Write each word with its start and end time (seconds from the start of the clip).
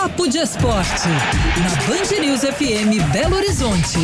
Papo 0.00 0.28
de 0.28 0.38
Esporte, 0.38 1.08
na 1.08 1.70
Band 1.88 2.20
News 2.24 2.42
FM 2.42 3.12
Belo 3.12 3.34
Horizonte. 3.34 3.98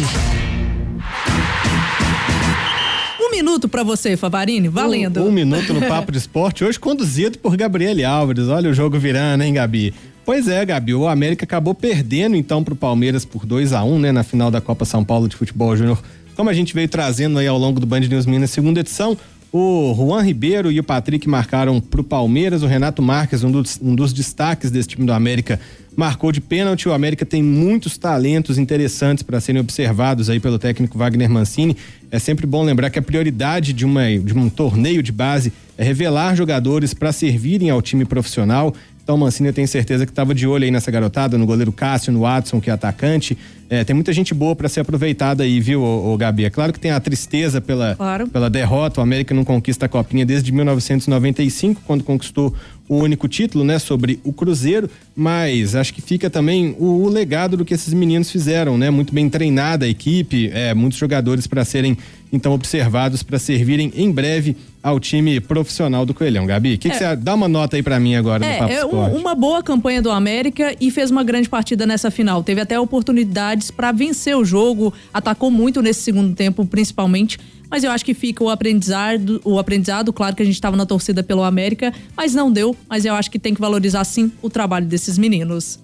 Um 3.20 3.30
minuto 3.30 3.68
para 3.68 3.84
você, 3.84 4.16
Favarini, 4.16 4.66
valendo. 4.66 5.22
Um, 5.22 5.28
um 5.28 5.30
minuto 5.30 5.72
no 5.72 5.80
Papo 5.86 6.10
de 6.10 6.18
Esporte, 6.18 6.64
hoje 6.64 6.80
conduzido 6.80 7.38
por 7.38 7.56
Gabriele 7.56 8.02
Álvares. 8.02 8.48
Olha 8.48 8.70
o 8.70 8.74
jogo 8.74 8.98
virando, 8.98 9.44
hein, 9.44 9.54
Gabi? 9.54 9.94
Pois 10.24 10.48
é, 10.48 10.64
Gabi, 10.64 10.94
o 10.94 11.06
América 11.06 11.44
acabou 11.44 11.76
perdendo 11.76 12.34
então 12.34 12.64
pro 12.64 12.74
Palmeiras 12.74 13.24
por 13.24 13.46
2 13.46 13.72
a 13.72 13.84
1 13.84 13.98
né, 14.00 14.10
na 14.10 14.24
final 14.24 14.50
da 14.50 14.60
Copa 14.60 14.84
São 14.84 15.04
Paulo 15.04 15.28
de 15.28 15.36
Futebol 15.36 15.76
Júnior. 15.76 16.02
Como 16.34 16.50
a 16.50 16.52
gente 16.52 16.74
veio 16.74 16.88
trazendo 16.88 17.38
aí 17.38 17.46
ao 17.46 17.56
longo 17.56 17.78
do 17.78 17.86
Band 17.86 18.00
News 18.00 18.26
Minas 18.26 18.50
segunda 18.50 18.80
edição, 18.80 19.16
o 19.56 19.94
Juan 19.94 20.20
Ribeiro 20.20 20.72
e 20.72 20.80
o 20.80 20.82
Patrick 20.82 21.28
marcaram 21.28 21.80
para 21.80 22.00
o 22.00 22.04
Palmeiras. 22.04 22.64
O 22.64 22.66
Renato 22.66 23.00
Marques, 23.00 23.44
um 23.44 23.52
dos, 23.52 23.78
um 23.80 23.94
dos 23.94 24.12
destaques 24.12 24.68
desse 24.68 24.88
time 24.88 25.06
do 25.06 25.12
América, 25.12 25.60
marcou 25.94 26.32
de 26.32 26.40
pênalti. 26.40 26.88
O 26.88 26.92
América 26.92 27.24
tem 27.24 27.40
muitos 27.40 27.96
talentos 27.96 28.58
interessantes 28.58 29.22
para 29.22 29.40
serem 29.40 29.60
observados 29.60 30.28
aí 30.28 30.40
pelo 30.40 30.58
técnico 30.58 30.98
Wagner 30.98 31.30
Mancini. 31.30 31.76
É 32.10 32.18
sempre 32.18 32.48
bom 32.48 32.64
lembrar 32.64 32.90
que 32.90 32.98
a 32.98 33.02
prioridade 33.02 33.72
de, 33.72 33.84
uma, 33.84 34.18
de 34.18 34.36
um 34.36 34.48
torneio 34.48 35.00
de 35.04 35.12
base 35.12 35.52
é 35.78 35.84
revelar 35.84 36.34
jogadores 36.34 36.92
para 36.92 37.12
servirem 37.12 37.70
ao 37.70 37.80
time 37.80 38.04
profissional. 38.04 38.74
Então 39.04 39.16
o 39.16 39.18
Mancini 39.18 39.50
eu 39.50 39.52
tenho 39.52 39.68
certeza 39.68 40.06
que 40.06 40.12
estava 40.12 40.34
de 40.34 40.46
olho 40.46 40.64
aí 40.64 40.70
nessa 40.70 40.90
garotada, 40.90 41.36
no 41.36 41.44
goleiro 41.44 41.70
Cássio, 41.70 42.10
no 42.10 42.20
Watson, 42.20 42.58
que 42.58 42.70
é 42.70 42.72
atacante. 42.72 43.36
É, 43.68 43.84
tem 43.84 43.92
muita 43.92 44.12
gente 44.14 44.32
boa 44.32 44.56
para 44.56 44.66
ser 44.66 44.80
aproveitada 44.80 45.42
aí, 45.42 45.60
viu, 45.60 45.82
ô, 45.82 46.12
ô, 46.12 46.16
Gabi? 46.16 46.46
É 46.46 46.50
claro 46.50 46.72
que 46.72 46.80
tem 46.80 46.90
a 46.90 46.98
tristeza 46.98 47.60
pela, 47.60 47.94
claro. 47.96 48.26
pela 48.28 48.48
derrota. 48.48 49.00
O 49.00 49.02
América 49.02 49.34
não 49.34 49.44
conquista 49.44 49.84
a 49.84 49.88
Copinha 49.88 50.24
desde 50.24 50.50
1995, 50.52 51.82
quando 51.86 52.02
conquistou 52.02 52.54
o 52.88 52.96
único 52.96 53.28
título, 53.28 53.64
né, 53.64 53.78
sobre 53.78 54.20
o 54.22 54.32
Cruzeiro, 54.32 54.90
mas 55.16 55.74
acho 55.74 55.92
que 55.92 56.02
fica 56.02 56.28
também 56.28 56.76
o, 56.78 57.04
o 57.04 57.08
legado 57.08 57.56
do 57.56 57.64
que 57.64 57.72
esses 57.72 57.92
meninos 57.94 58.30
fizeram, 58.30 58.76
né? 58.76 58.90
Muito 58.90 59.14
bem 59.14 59.28
treinada 59.28 59.86
a 59.86 59.88
equipe, 59.88 60.50
é, 60.52 60.74
muitos 60.74 60.98
jogadores 60.98 61.46
para 61.46 61.64
serem 61.64 61.96
então 62.34 62.52
observados 62.52 63.22
para 63.22 63.38
servirem 63.38 63.92
em 63.94 64.10
breve 64.10 64.56
ao 64.82 65.00
time 65.00 65.40
profissional 65.40 66.04
do 66.04 66.12
Coelhão. 66.12 66.46
Gabi, 66.46 66.76
que, 66.76 66.88
é. 66.88 66.90
que 66.90 66.98
você 66.98 67.16
dá 67.16 67.34
uma 67.34 67.48
nota 67.48 67.76
aí 67.76 67.82
para 67.82 67.98
mim 67.98 68.16
agora 68.16 68.44
é, 68.44 68.52
no 68.52 68.58
Papo 68.58 68.72
é 68.72 68.84
um, 68.84 69.16
uma 69.16 69.34
boa 69.34 69.62
campanha 69.62 70.02
do 70.02 70.10
América 70.10 70.74
e 70.80 70.90
fez 70.90 71.10
uma 71.10 71.24
grande 71.24 71.48
partida 71.48 71.86
nessa 71.86 72.10
final. 72.10 72.42
Teve 72.42 72.60
até 72.60 72.78
oportunidades 72.78 73.70
para 73.70 73.92
vencer 73.92 74.36
o 74.36 74.44
jogo, 74.44 74.92
atacou 75.12 75.50
muito 75.50 75.80
nesse 75.80 76.02
segundo 76.02 76.34
tempo, 76.34 76.66
principalmente. 76.66 77.38
Mas 77.70 77.82
eu 77.82 77.90
acho 77.90 78.04
que 78.04 78.12
fica 78.12 78.44
o 78.44 78.50
aprendizado, 78.50 79.40
o 79.44 79.58
aprendizado, 79.58 80.12
claro 80.12 80.36
que 80.36 80.42
a 80.42 80.44
gente 80.44 80.54
estava 80.54 80.76
na 80.76 80.84
torcida 80.84 81.22
pelo 81.22 81.42
América, 81.42 81.92
mas 82.16 82.34
não 82.34 82.52
deu. 82.52 82.76
Mas 82.88 83.04
eu 83.04 83.14
acho 83.14 83.30
que 83.30 83.38
tem 83.38 83.54
que 83.54 83.60
valorizar 83.60 84.04
sim 84.04 84.30
o 84.42 84.50
trabalho 84.50 84.86
desses 84.86 85.16
meninos. 85.16 85.78